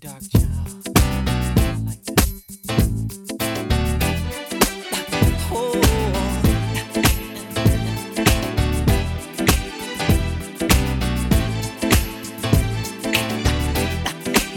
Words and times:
Dark 0.00 0.22
child. 0.32 0.88
I 0.96 1.76
like 1.84 2.02
that. 2.06 2.24
Oh. 5.52 5.76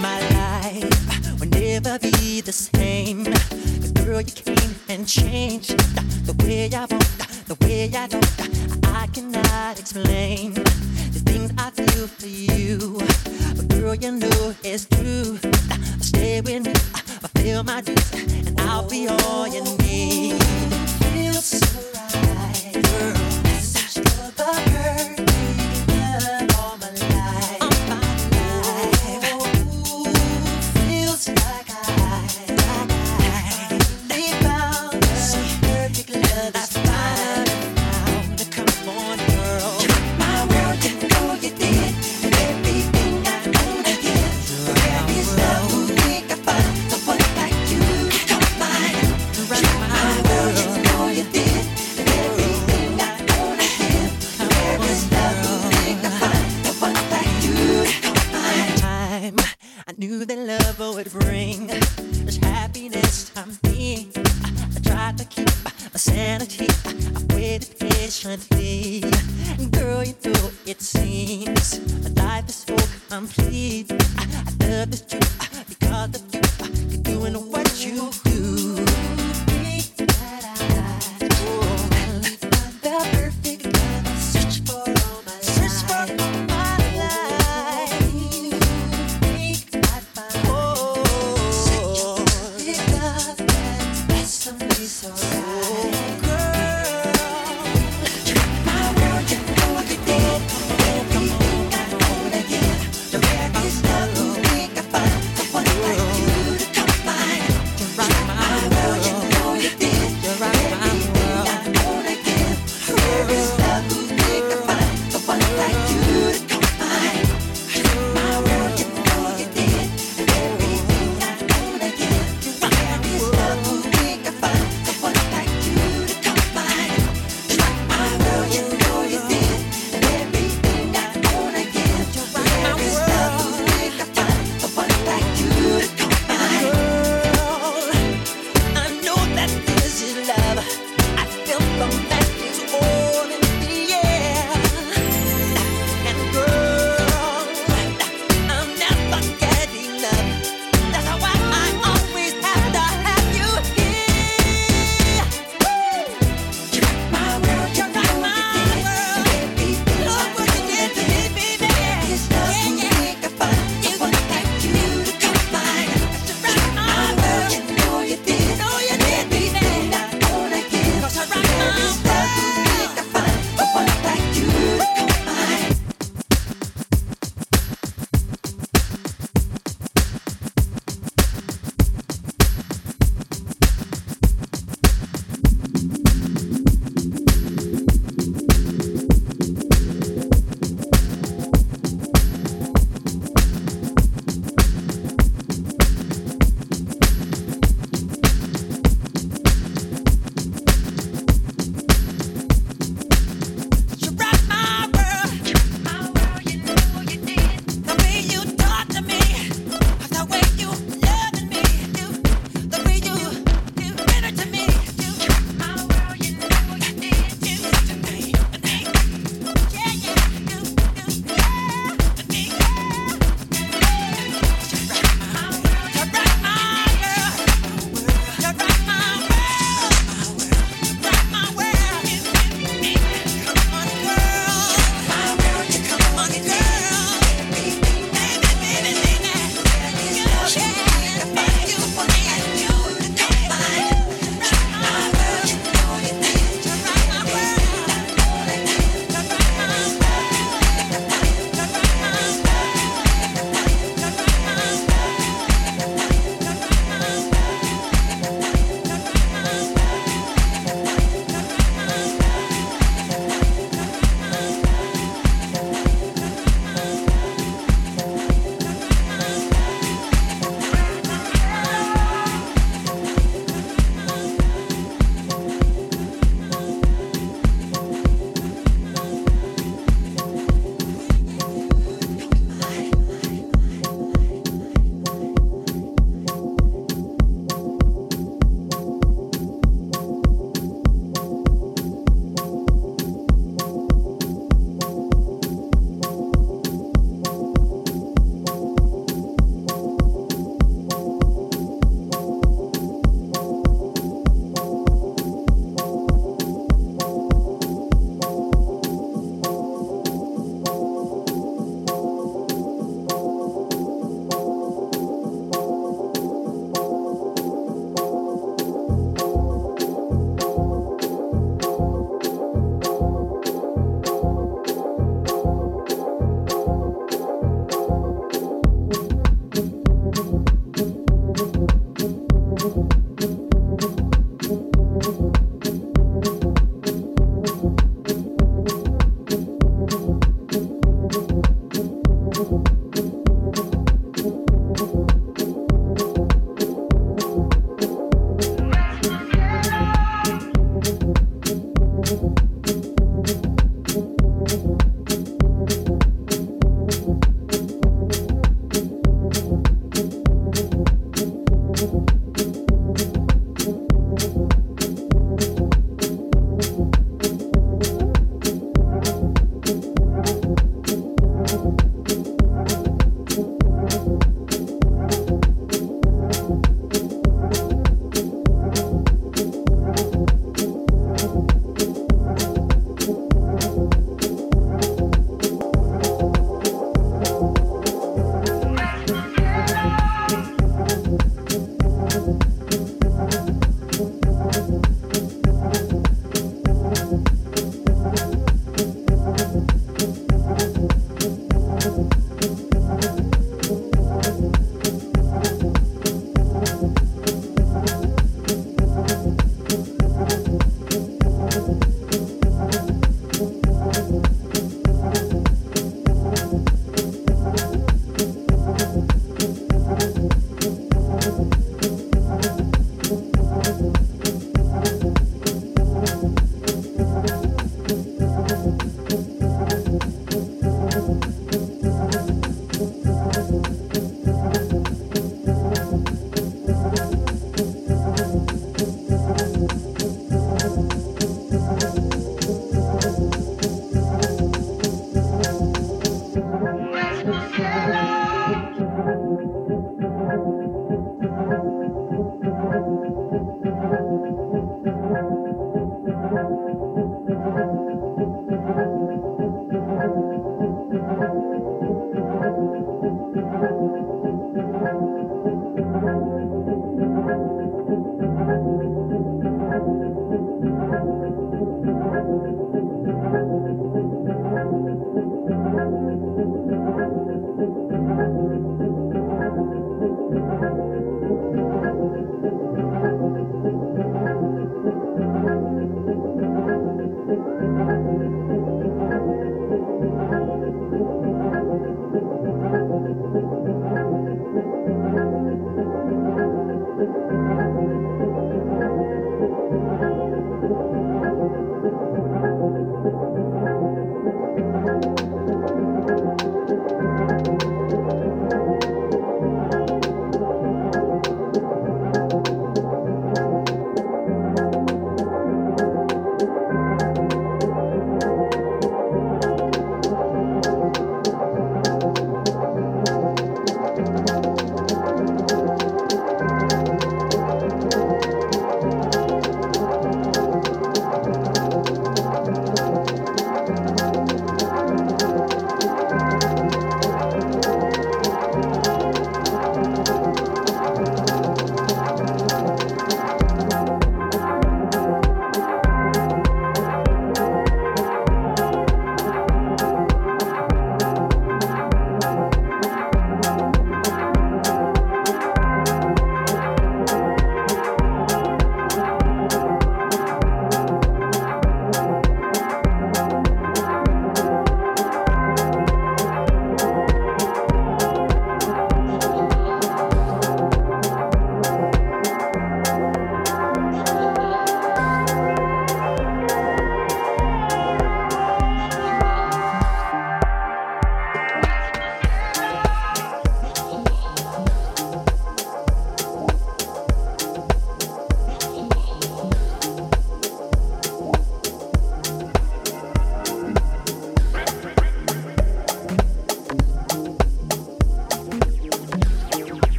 My 0.00 0.20
life 0.30 1.40
will 1.40 1.48
never 1.48 1.98
be 1.98 2.40
the 2.42 2.52
same. 2.52 3.24
Girl 4.04 4.20
you 4.20 4.32
came 4.32 4.74
and 4.88 5.08
changed 5.08 5.76
the 6.26 6.34
way 6.44 6.70
I 6.72 6.86
want, 6.86 7.18
the 7.48 7.56
way 7.66 7.90
I 7.92 8.06
don't. 8.06 8.24
I 8.86 9.06
cannot 9.08 9.80
explain. 9.80 10.57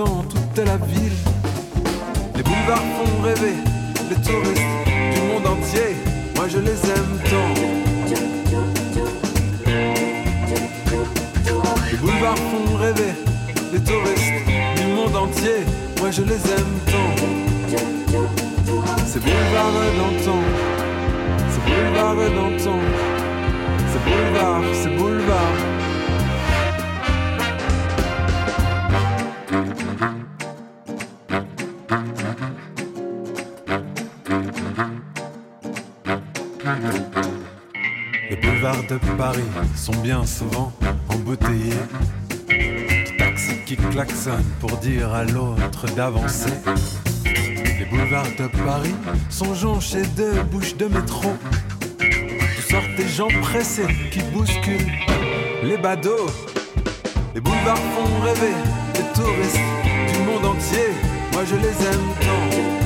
corazón. 0.00 0.29
Les 46.02 47.84
boulevards 47.84 48.24
de 48.38 48.46
Paris 48.64 48.94
sont 49.28 49.52
jonchés 49.52 50.06
de 50.16 50.40
bouches 50.50 50.74
de 50.74 50.86
métro. 50.86 51.36
Toutes 51.98 52.70
sortes 52.70 52.94
des 52.96 53.06
gens 53.06 53.28
pressés 53.42 53.86
qui 54.10 54.20
bousculent 54.32 54.92
les 55.62 55.76
badauds. 55.76 56.30
Les 57.34 57.42
boulevards 57.42 57.76
font 57.76 58.20
rêver 58.24 58.54
les 58.94 59.12
touristes 59.12 59.60
du 60.14 60.20
monde 60.20 60.56
entier. 60.56 60.88
Moi 61.34 61.42
je 61.44 61.56
les 61.56 61.86
aime 61.86 62.08
tant. 62.22 62.79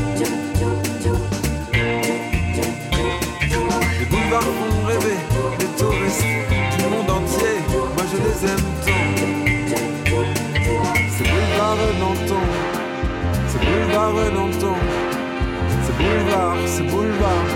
C'est 15.84 15.96
boulevard, 15.96 16.56
c'est 16.66 16.82
boulevard. 16.82 17.53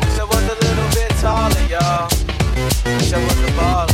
Wish 0.00 0.18
I 0.18 0.24
was 0.24 0.44
a 0.44 0.56
little 0.60 0.88
bit 0.94 1.12
taller, 1.20 1.64
y'all. 1.68 2.08
Wish 2.84 3.12
I 3.12 3.18
was 3.24 3.38
a 3.38 3.52
baller. 3.58 3.91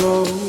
So 0.00 0.39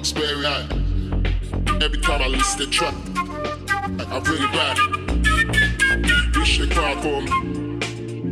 bucks 0.00 0.12
very. 0.12 0.46
Every 1.82 2.00
time 2.00 2.22
I 2.22 2.28
list 2.28 2.58
the 2.58 2.66
track, 2.66 2.94
I 4.08 4.18
really 4.28 4.46
bad. 4.46 4.76
Wish 6.36 6.58
the 6.58 6.66
cry 6.72 6.94
for 7.02 7.20
me, 7.20 7.30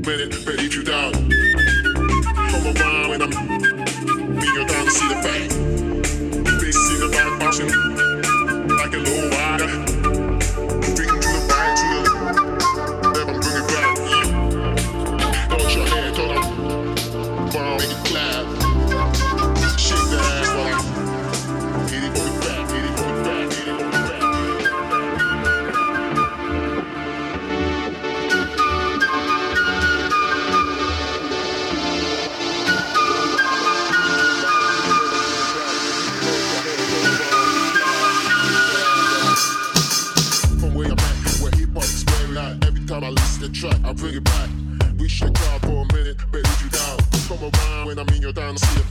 when 0.05 0.21
it 0.21 0.47
ready 0.47 0.69
you 0.69 0.83
down. 0.83 1.13
Come 2.51 2.67
around 2.75 3.09
when 3.11 3.23
I'm, 3.23 3.33
when 4.37 4.47
you 4.47 4.65
down 4.67 4.85
to 4.85 4.91
see 4.91 5.09
the 5.09 5.15
fact. 5.17 5.53
Facing 6.61 7.01
the 7.01 7.09
back 7.13 7.41
bouncing. 7.41 8.08
down 48.49 48.57
to 48.57 48.67
see 48.67 48.88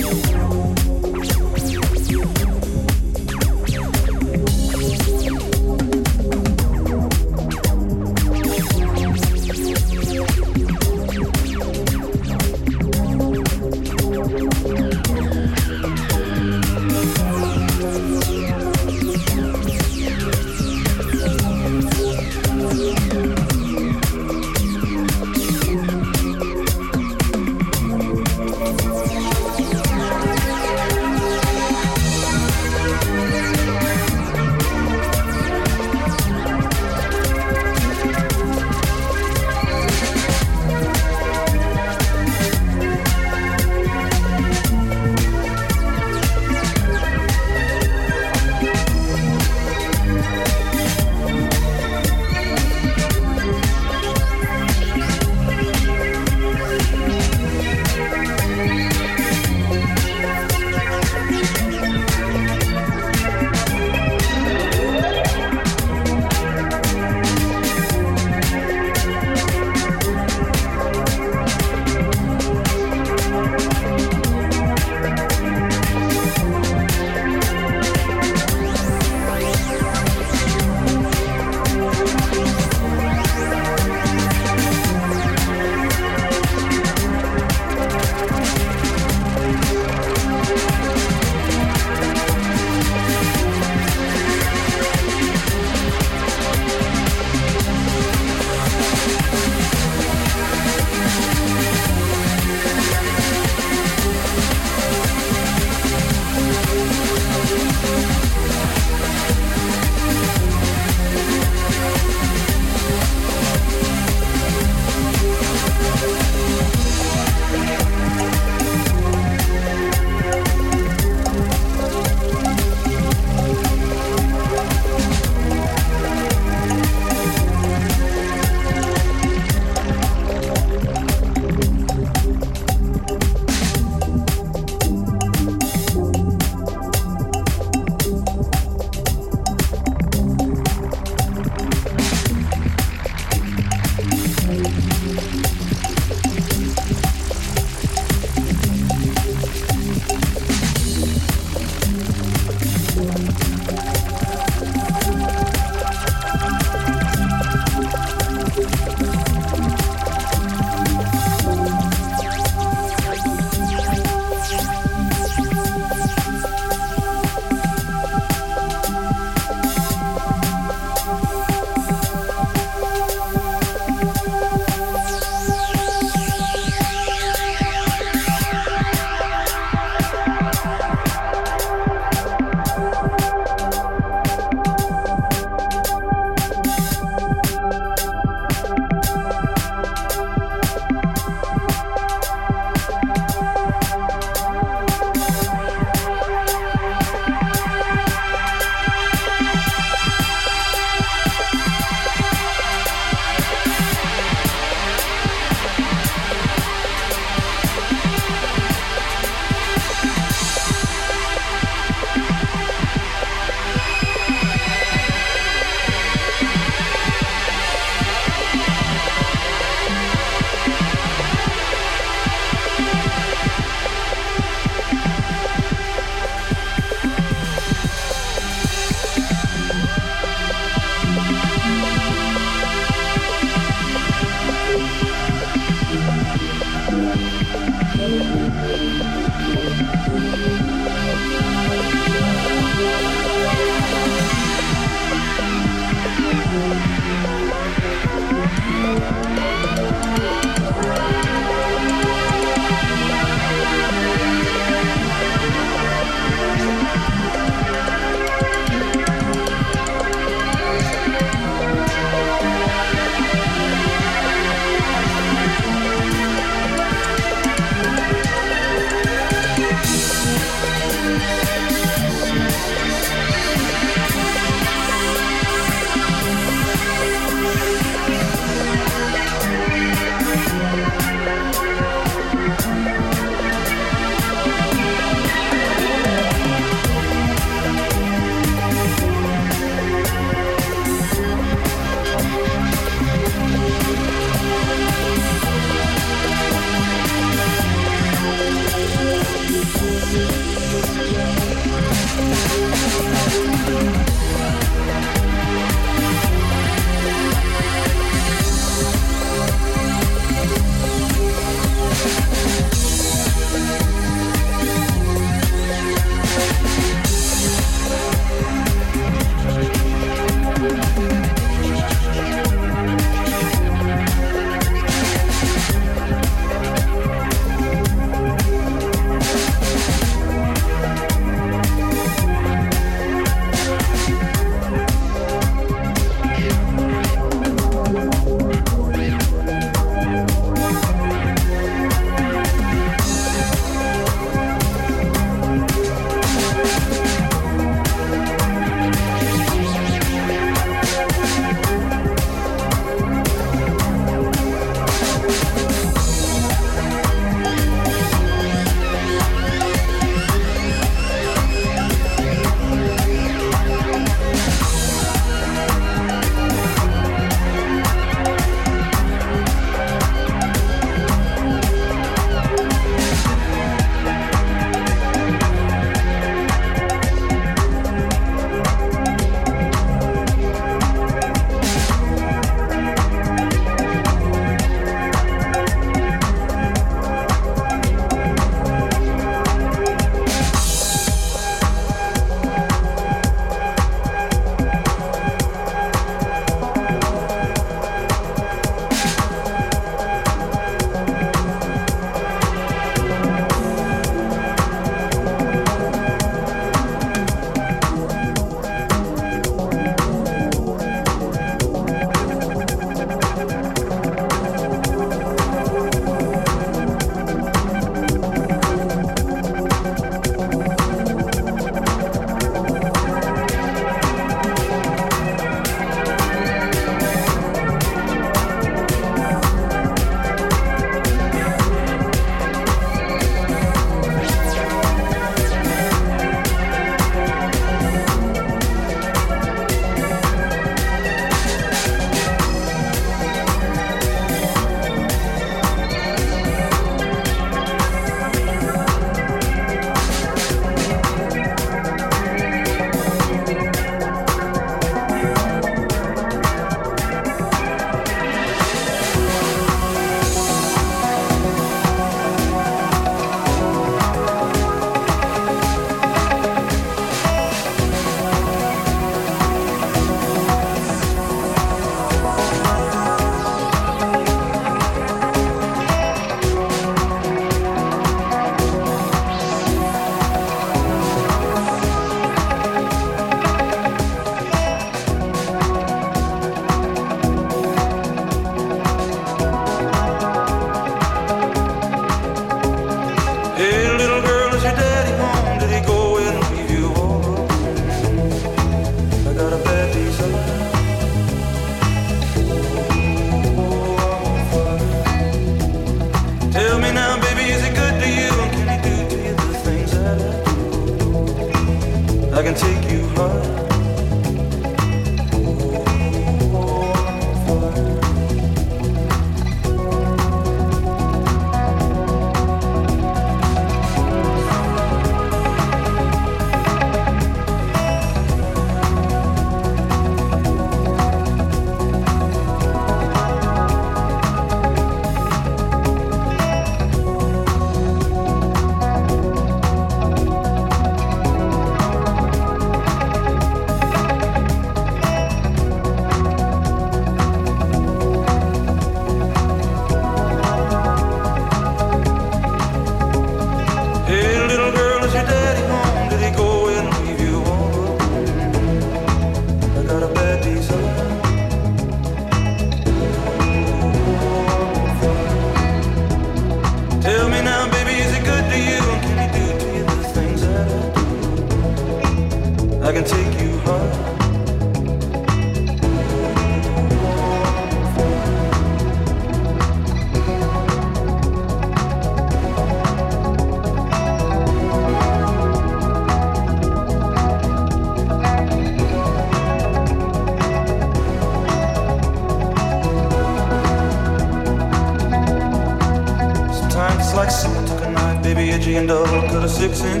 cut 599.61 600.00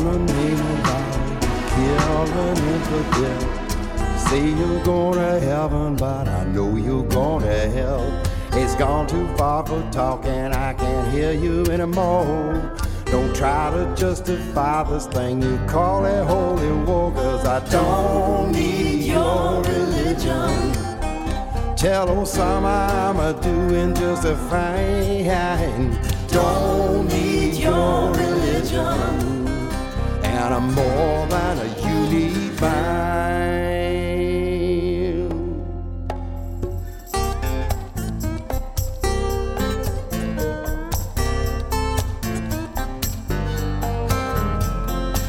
Name 0.00 0.16
of 0.16 0.82
God, 0.82 1.42
killing 1.74 3.22
death. 3.22 4.28
Say 4.28 4.48
you're 4.48 4.82
going 4.82 5.18
to 5.18 5.40
heaven, 5.40 5.94
but 5.94 6.26
I 6.26 6.44
know 6.44 6.74
you're 6.76 7.04
going 7.04 7.42
to 7.42 7.68
hell. 7.68 8.22
It's 8.52 8.74
gone 8.76 9.06
too 9.06 9.28
far 9.36 9.66
for 9.66 9.86
talking, 9.92 10.32
I 10.54 10.72
can't 10.72 11.12
hear 11.12 11.32
you 11.32 11.64
anymore. 11.66 12.74
Don't 13.04 13.36
try 13.36 13.70
to 13.72 13.94
justify 13.94 14.84
this 14.84 15.06
thing 15.06 15.42
you 15.42 15.58
call 15.68 16.06
a 16.06 16.24
holy 16.24 16.72
war, 16.86 17.12
cause 17.12 17.44
I 17.44 17.60
don't 17.68 18.52
need 18.52 19.02
your 19.02 19.62
religion. 19.62 20.72
Tell 21.76 22.06
Osama 22.06 22.88
I'm 22.88 23.20
a 23.20 23.38
doing 23.42 23.94
just 23.94 24.24
a 24.24 24.34
fine. 24.48 25.98
Don't 26.28 27.06
need 27.08 27.54
your 27.56 28.12
religion. 28.14 29.19
More 30.58 31.26
than 31.28 31.58
a 31.58 31.64
unique 31.80 32.60
mind. 32.60 32.90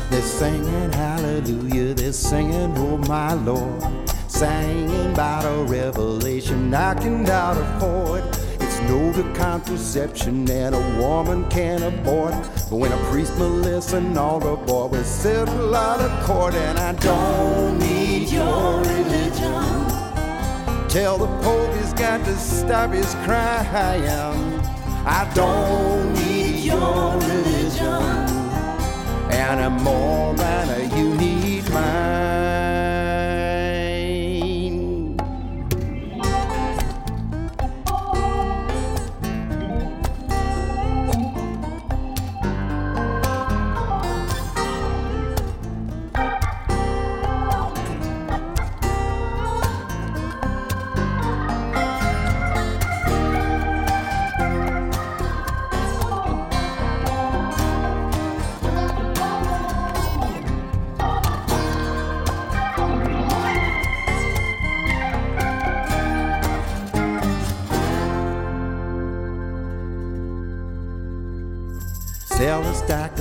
They're 0.09 0.21
singing 0.21 0.91
hallelujah, 0.91 1.93
they're 1.93 2.11
singing 2.11 2.73
oh 2.77 2.97
my 3.07 3.33
Lord, 3.35 3.83
singing 4.27 5.11
about 5.11 5.45
a 5.45 5.63
revelation 5.63 6.73
I 6.73 6.95
can 6.95 7.23
doubt 7.23 7.57
afford. 7.57 8.40
No 8.87 9.11
to 9.13 9.23
contraception 9.33 10.45
that 10.45 10.73
a 10.73 11.01
woman 11.01 11.49
can 11.49 11.83
abort. 11.83 12.33
But 12.69 12.77
when 12.77 12.91
a 12.91 12.97
priest 13.09 13.37
molests 13.37 13.93
an 13.93 14.17
altar 14.17 14.55
boy, 14.55 14.87
we 14.87 15.03
settle 15.03 15.75
out 15.75 15.99
of 16.01 16.23
court, 16.23 16.53
and 16.53 16.77
I 16.79 16.93
don't 16.93 17.79
need 17.79 18.29
your 18.29 18.79
religion. 18.79 19.87
Tell 20.89 21.17
the 21.17 21.27
Pope 21.43 21.73
he's 21.75 21.93
got 21.93 22.23
to 22.25 22.35
stop 22.37 22.91
his 22.91 23.13
crying. 23.25 24.61
I 25.05 25.31
don't 25.33 26.13
need 26.13 26.63
your 26.63 27.13
religion 27.13 28.41
and 29.31 29.59
I'm 29.61 29.83
more 29.83 30.33
than 30.35 30.69
a 30.69 30.97
unique 30.97 31.30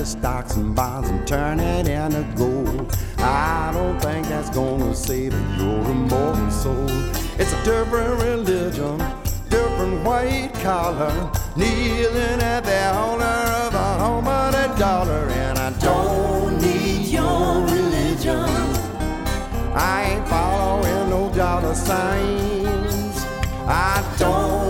stocks 0.05 0.55
and 0.55 0.75
bonds 0.75 1.09
and 1.09 1.27
turn 1.27 1.59
it 1.59 1.87
into 1.87 2.23
gold. 2.35 2.95
I 3.17 3.71
don't 3.73 3.99
think 4.01 4.27
that's 4.27 4.49
gonna 4.49 4.95
save 4.95 5.33
your 5.59 5.81
immortal 5.91 6.49
soul. 6.51 6.87
It's 7.37 7.53
a 7.53 7.63
different 7.63 8.21
religion, 8.21 8.97
different 9.49 10.03
white 10.03 10.51
collar, 10.63 11.31
kneeling 11.55 12.41
at 12.41 12.61
the 12.61 12.93
altar 12.93 13.23
of 13.65 13.73
a 13.73 13.93
home 14.03 14.27
and 14.27 14.55
a 14.55 14.79
dollar. 14.79 15.27
And 15.29 15.59
I 15.59 15.69
don't 15.79 16.61
need 16.61 17.07
your 17.07 17.61
religion. 17.65 18.49
I 19.73 20.13
ain't 20.13 20.27
following 20.27 21.09
no 21.09 21.31
dollar 21.33 21.75
signs. 21.75 23.25
I 23.67 24.03
don't 24.17 24.60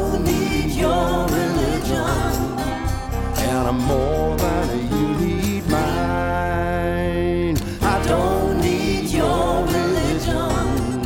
And 3.61 3.69
I'm 3.69 3.81
more 3.85 4.35
than 4.37 4.69
you 4.91 5.07
need 5.23 5.63
mine. 5.69 7.55
I 7.83 8.03
don't 8.07 8.59
need 8.59 9.07
your 9.11 9.63
religion. 9.65 11.03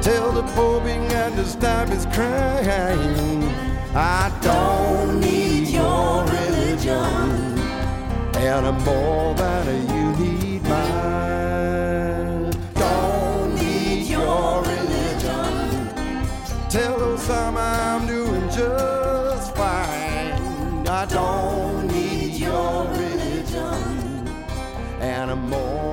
Till 0.00 0.32
the 0.32 0.44
Pope 0.54 0.84
began 0.84 1.32
to 1.32 1.44
stop 1.44 1.88
his 1.88 2.06
crying. 2.06 3.42
I 3.94 4.32
don't 4.40 5.20
need 5.20 5.68
your 5.68 6.24
religion. 6.24 7.58
And 8.38 8.66
I'm 8.66 8.82
more 8.82 9.34
than 9.34 9.86
you 9.94 10.16
need 10.24 10.62
mine. 10.62 12.50
Don't 12.76 13.54
need 13.56 14.06
your 14.06 14.62
religion. 14.62 15.52
Tell 16.70 16.98
Osama 16.98 17.66
I'm 17.92 18.06
doing 18.06 18.48
just 18.48 19.54
fine. 19.54 20.14
I 20.86 21.06
don't 21.06 21.53
And 25.34 25.83